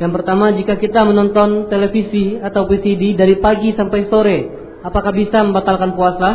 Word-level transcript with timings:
Yang 0.00 0.12
pertama, 0.16 0.56
jika 0.56 0.80
kita 0.80 1.04
menonton 1.04 1.68
televisi 1.68 2.40
atau 2.40 2.64
VCD 2.64 3.20
dari 3.20 3.36
pagi 3.36 3.76
sampai 3.76 4.08
sore, 4.08 4.38
apakah 4.80 5.12
bisa 5.12 5.44
membatalkan 5.44 5.92
puasa? 5.92 6.30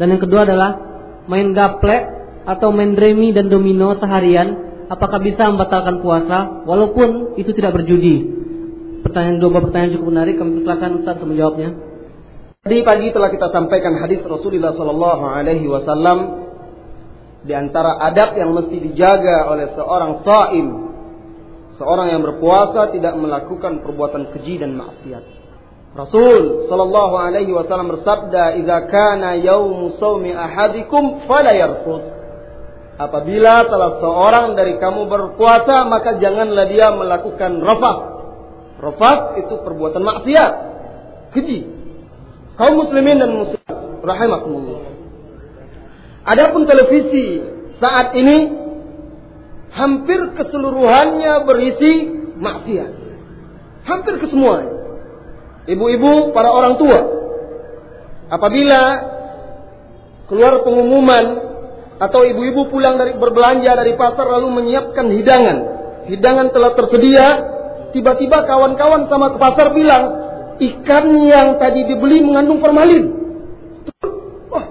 Dan 0.00 0.16
yang 0.16 0.22
kedua 0.24 0.48
adalah 0.48 0.80
main 1.28 1.52
gaplek 1.52 2.16
atau 2.48 2.72
main 2.72 2.96
remi 2.96 3.36
dan 3.36 3.52
domino 3.52 3.92
seharian, 4.00 4.56
apakah 4.88 5.20
bisa 5.20 5.52
membatalkan 5.52 6.00
puasa 6.00 6.64
walaupun 6.64 7.36
itu 7.36 7.52
tidak 7.52 7.76
berjudi? 7.76 8.24
Pertanyaan 9.04 9.36
dua 9.36 9.60
pertanyaan 9.60 9.92
cukup 10.00 10.08
menarik, 10.08 10.34
kami 10.40 10.50
persilakan 10.64 10.90
Ustaz 11.04 11.14
untuk 11.20 11.28
menjawabnya. 11.36 11.70
Tadi 12.64 12.76
pagi 12.88 13.12
telah 13.12 13.28
kita 13.28 13.52
sampaikan 13.52 14.00
hadis 14.00 14.24
Rasulullah 14.24 14.72
Sallallahu 14.72 15.24
Alaihi 15.28 15.68
Wasallam 15.68 16.18
di 17.44 17.52
antara 17.52 18.00
adab 18.00 18.34
yang 18.34 18.56
mesti 18.56 18.80
dijaga 18.80 19.46
oleh 19.52 19.76
seorang 19.76 20.24
saim, 20.24 20.87
seorang 21.78 22.12
yang 22.12 22.22
berpuasa 22.26 22.92
tidak 22.92 23.14
melakukan 23.16 23.80
perbuatan 23.80 24.34
keji 24.34 24.60
dan 24.60 24.74
maksiat. 24.76 25.24
Rasul 25.96 26.68
Sallallahu 26.68 27.14
Alaihi 27.16 27.50
Wasallam 27.54 27.96
bersabda, 27.96 28.60
"Jika 28.60 28.76
kana 28.92 29.40
yaum 29.40 29.96
sawmi 29.96 30.36
ahadikum 30.36 31.24
fala 31.24 31.56
yarfud." 31.56 32.02
Apabila 32.98 33.64
salah 33.70 34.02
seorang 34.02 34.58
dari 34.58 34.76
kamu 34.76 35.06
berpuasa, 35.06 35.86
maka 35.86 36.18
janganlah 36.18 36.66
dia 36.66 36.90
melakukan 36.92 37.62
rafah 37.62 38.18
Rafat 38.78 39.42
itu 39.42 39.54
perbuatan 39.58 40.02
maksiat, 40.06 40.52
keji. 41.34 41.66
Kaum 42.54 42.78
muslimin 42.78 43.18
dan 43.18 43.34
muslimat 43.34 43.78
rahimakumullah. 44.06 44.82
Adapun 46.22 46.62
televisi 46.62 47.42
saat 47.82 48.14
ini 48.14 48.54
hampir 49.72 50.20
keseluruhannya 50.36 51.32
berisi 51.44 51.92
maksiat. 52.38 52.90
Hampir 53.88 54.20
kesemuanya. 54.20 54.74
Ibu-ibu, 55.68 56.32
para 56.32 56.48
orang 56.52 56.80
tua. 56.80 57.00
Apabila 58.28 58.80
keluar 60.28 60.60
pengumuman 60.64 61.26
atau 61.98 62.20
ibu-ibu 62.24 62.68
pulang 62.68 63.00
dari 63.00 63.16
berbelanja 63.16 63.72
dari 63.72 63.96
pasar 63.96 64.28
lalu 64.28 64.48
menyiapkan 64.60 65.08
hidangan. 65.08 65.56
Hidangan 66.08 66.52
telah 66.52 66.72
tersedia, 66.76 67.26
Tiba-tiba 67.88 68.44
kawan-kawan 68.44 69.08
sama 69.08 69.32
ke 69.32 69.38
pasar 69.40 69.72
bilang, 69.72 70.04
ikan 70.60 71.06
yang 71.24 71.56
tadi 71.56 71.88
dibeli 71.88 72.20
mengandung 72.20 72.60
formalin. 72.60 73.16
Oh, 74.52 74.64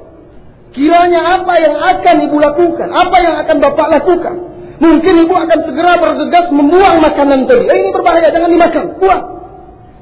kiranya 0.78 1.42
apa 1.42 1.54
yang 1.58 1.76
akan 1.82 2.16
ibu 2.30 2.38
lakukan? 2.38 2.90
Apa 2.94 3.18
yang 3.18 3.36
akan 3.42 3.58
bapak 3.58 3.88
lakukan? 3.90 4.36
Mungkin 4.78 5.14
ibu 5.26 5.34
akan 5.34 5.60
segera 5.66 5.98
bergegas 5.98 6.54
membuang 6.54 7.02
makanan 7.02 7.50
tadi. 7.50 7.66
Eh, 7.66 7.78
ini 7.82 7.90
berbahaya, 7.90 8.30
jangan 8.30 8.50
dimakan. 8.50 8.86
Buang. 9.02 9.24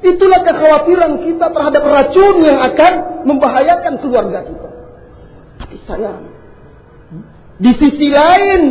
Itulah 0.04 0.40
kekhawatiran 0.44 1.12
kita 1.24 1.46
terhadap 1.50 1.82
racun 1.82 2.34
yang 2.44 2.60
akan 2.60 2.92
membahayakan 3.24 3.94
keluarga 4.04 4.44
kita. 4.44 4.70
Tapi 5.56 5.76
sayang, 5.88 6.20
di 7.56 7.72
sisi 7.80 8.08
lain 8.12 8.62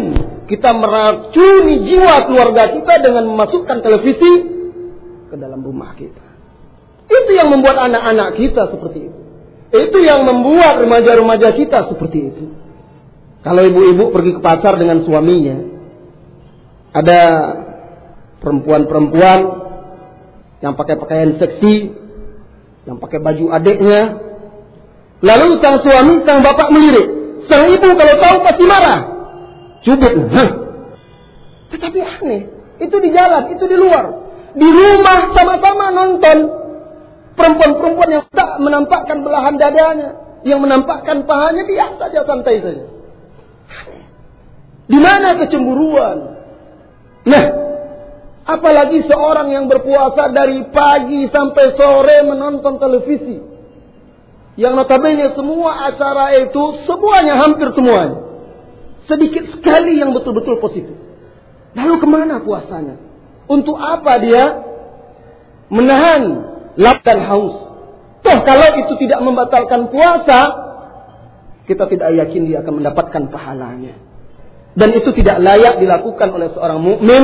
kita 0.46 0.70
meracuni 0.78 1.90
jiwa 1.90 2.30
keluarga 2.30 2.70
kita 2.70 3.02
dengan 3.02 3.26
memasukkan 3.34 3.82
televisi 3.82 4.32
ke 5.34 5.36
dalam 5.36 5.66
rumah 5.66 5.98
kita. 5.98 6.26
Itu 7.10 7.32
yang 7.34 7.50
membuat 7.50 7.82
anak-anak 7.90 8.38
kita 8.38 8.70
seperti 8.70 9.10
itu. 9.10 9.22
Itu 9.74 9.98
yang 10.06 10.30
membuat 10.30 10.78
remaja-remaja 10.78 11.58
kita 11.58 11.90
seperti 11.90 12.20
itu. 12.30 12.46
Kalau 13.42 13.62
ibu-ibu 13.66 14.14
pergi 14.14 14.38
ke 14.38 14.42
pasar 14.42 14.78
dengan 14.78 15.02
suaminya, 15.02 15.75
ada 16.96 17.22
perempuan-perempuan 18.40 19.40
yang 20.64 20.74
pakai 20.80 20.96
pakaian 20.96 21.36
seksi, 21.36 21.92
yang 22.88 22.98
pakai 23.04 23.20
baju 23.20 23.52
adiknya. 23.52 24.02
Lalu 25.20 25.60
sang 25.60 25.84
suami, 25.84 26.24
sang 26.24 26.40
bapak 26.40 26.72
melirik. 26.72 27.08
Sang 27.52 27.68
ibu 27.68 27.90
kalau 27.94 28.16
tahu 28.24 28.38
pasti 28.48 28.64
marah 28.64 29.00
cubit. 29.86 30.14
Hah. 30.34 30.50
Tetapi 31.76 32.00
aneh, 32.00 32.42
itu 32.82 32.96
di 33.04 33.10
jalan, 33.14 33.54
itu 33.54 33.66
di 33.68 33.78
luar. 33.78 34.06
Di 34.56 34.68
rumah 34.72 35.36
sama-sama 35.36 35.92
nonton 35.92 36.38
perempuan-perempuan 37.36 38.10
yang 38.10 38.24
tak 38.32 38.58
menampakkan 38.64 39.22
belahan 39.22 39.60
dadanya, 39.60 40.42
yang 40.48 40.64
menampakkan 40.64 41.28
pahanya 41.28 41.68
dia 41.68 41.92
saja 42.00 42.24
santai 42.24 42.64
saja. 42.64 42.86
Di 44.86 44.98
mana 45.02 45.36
kecemburuan? 45.42 46.35
Nah, 47.26 47.46
apalagi 48.46 49.02
seorang 49.10 49.50
yang 49.50 49.66
berpuasa 49.66 50.30
dari 50.30 50.62
pagi 50.70 51.26
sampai 51.34 51.66
sore 51.74 52.18
menonton 52.30 52.78
televisi. 52.78 53.38
Yang 54.56 54.74
notabene 54.78 55.36
semua 55.36 55.92
acara 55.92 56.32
itu 56.40 56.88
semuanya 56.88 57.36
hampir 57.44 57.76
semuanya 57.76 58.24
Sedikit 59.06 59.52
sekali 59.52 60.02
yang 60.02 60.16
betul-betul 60.18 60.58
positif. 60.58 60.96
Lalu 61.78 61.96
ke 62.02 62.08
mana 62.10 62.42
puasanya? 62.42 62.98
Untuk 63.46 63.78
apa 63.78 64.18
dia 64.18 64.44
menahan 65.70 66.24
lap 66.80 67.06
dan 67.06 67.22
haus? 67.22 67.56
Toh 68.26 68.40
kalau 68.42 68.70
itu 68.82 68.94
tidak 69.06 69.22
membatalkan 69.22 69.94
puasa, 69.94 70.40
kita 71.70 71.86
tidak 71.86 72.10
yakin 72.18 72.50
dia 72.50 72.66
akan 72.66 72.82
mendapatkan 72.82 73.24
pahalanya. 73.30 74.02
Dan 74.76 74.92
itu 74.92 75.10
tidak 75.16 75.40
layak 75.40 75.80
dilakukan 75.80 76.36
oleh 76.36 76.52
seorang 76.52 76.80
mukmin, 76.84 77.24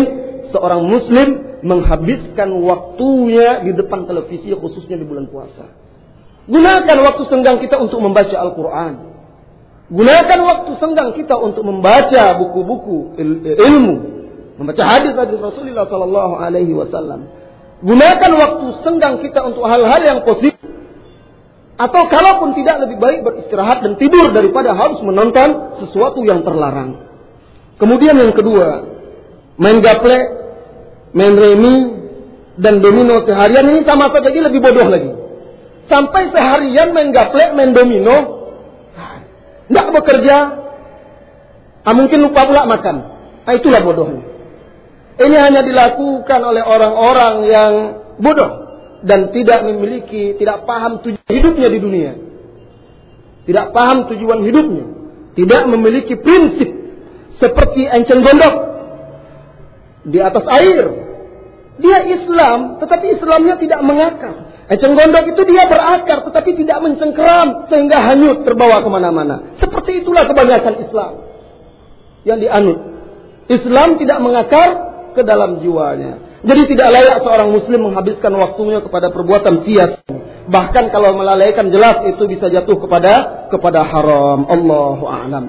seorang 0.56 0.88
muslim 0.88 1.60
menghabiskan 1.62 2.50
waktunya 2.64 3.62
di 3.68 3.72
depan 3.76 4.08
televisi 4.08 4.50
khususnya 4.56 4.96
di 4.98 5.06
bulan 5.06 5.28
puasa. 5.28 5.68
Gunakan 6.48 6.98
waktu 7.06 7.24
senggang 7.30 7.62
kita 7.62 7.78
untuk 7.78 8.02
membaca 8.02 8.34
Al-Quran. 8.34 8.94
Gunakan 9.92 10.40
waktu 10.48 10.72
senggang 10.80 11.12
kita 11.14 11.36
untuk 11.36 11.68
membaca 11.68 12.40
buku-buku 12.40 13.20
ilmu, 13.60 13.96
membaca 14.56 14.84
hadis 14.88 15.12
hadis 15.20 15.38
Rasulullah 15.38 15.84
Sallallahu 15.92 16.34
Alaihi 16.40 16.72
Wasallam. 16.72 17.28
Gunakan 17.84 18.32
waktu 18.40 18.66
senggang 18.88 19.20
kita 19.20 19.44
untuk 19.44 19.68
hal-hal 19.68 20.02
yang 20.02 20.20
positif. 20.24 20.56
Atau 21.82 22.08
kalaupun 22.14 22.54
tidak 22.54 22.88
lebih 22.88 23.02
baik 23.02 23.26
beristirahat 23.26 23.82
dan 23.82 23.98
tidur 23.98 24.30
daripada 24.30 24.72
harus 24.78 25.02
menonton 25.02 25.82
sesuatu 25.82 26.22
yang 26.22 26.46
terlarang. 26.46 27.11
Kemudian 27.82 28.14
yang 28.14 28.30
kedua, 28.38 28.86
main 29.58 29.82
gaple, 29.82 30.18
main 31.18 31.34
remi, 31.34 31.76
dan 32.62 32.78
domino 32.78 33.26
seharian 33.26 33.74
ini 33.74 33.82
sama 33.90 34.14
saja 34.14 34.30
jadi 34.30 34.54
lebih 34.54 34.62
bodoh 34.62 34.86
lagi. 34.86 35.10
Sampai 35.90 36.30
seharian 36.30 36.94
main 36.94 37.10
gaple, 37.10 37.58
main 37.58 37.74
domino, 37.74 38.46
tidak 39.66 39.88
bekerja, 39.98 40.38
ah, 41.82 41.94
mungkin 41.98 42.22
lupa 42.22 42.46
pula 42.46 42.70
makan. 42.70 42.96
Nah, 43.50 43.54
itulah 43.58 43.82
bodohnya. 43.82 44.30
Ini 45.18 45.38
hanya 45.42 45.66
dilakukan 45.66 46.42
oleh 46.46 46.62
orang-orang 46.62 47.36
yang 47.50 47.72
bodoh 48.22 48.52
dan 49.02 49.34
tidak 49.34 49.66
memiliki, 49.66 50.38
tidak 50.38 50.70
paham 50.70 51.02
tujuan 51.02 51.34
hidupnya 51.34 51.68
di 51.74 51.80
dunia. 51.82 52.12
Tidak 53.50 53.74
paham 53.74 54.06
tujuan 54.06 54.46
hidupnya. 54.46 54.86
Tidak 55.34 55.62
memiliki 55.66 56.14
prinsip 56.22 56.81
seperti 57.42 57.90
enceng 57.90 58.22
gondok 58.22 58.56
di 60.06 60.20
atas 60.22 60.46
air. 60.62 60.86
Dia 61.82 62.06
Islam, 62.06 62.78
tetapi 62.78 63.18
Islamnya 63.18 63.58
tidak 63.58 63.82
mengakar. 63.82 64.54
Eceng 64.72 64.96
gondok 64.96 65.36
itu 65.36 65.42
dia 65.52 65.68
berakar 65.68 66.24
tetapi 66.32 66.56
tidak 66.64 66.80
mencengkeram 66.80 67.68
sehingga 67.68 68.08
hanyut 68.08 68.48
terbawa 68.48 68.80
ke 68.80 68.88
mana-mana. 68.88 69.58
Seperti 69.60 70.06
itulah 70.06 70.24
kebanyakan 70.30 70.80
Islam 70.80 71.14
yang 72.24 72.40
dianut. 72.40 72.80
Islam 73.52 74.00
tidak 74.00 74.24
mengakar 74.24 74.70
ke 75.12 75.28
dalam 75.28 75.60
jiwanya. 75.60 76.40
Jadi 76.48 76.72
tidak 76.72 76.88
layak 76.88 77.18
seorang 77.20 77.52
muslim 77.52 77.92
menghabiskan 77.92 78.32
waktunya 78.32 78.80
kepada 78.80 79.12
perbuatan 79.12 79.68
sia 79.68 80.02
Bahkan 80.52 80.90
kalau 80.90 81.14
melalaikan 81.20 81.70
jelas 81.70 82.02
itu 82.08 82.24
bisa 82.26 82.50
jatuh 82.50 82.80
kepada 82.82 83.46
kepada 83.54 83.86
haram. 83.86 84.48
Allahu 84.50 85.06
a'lam. 85.06 85.46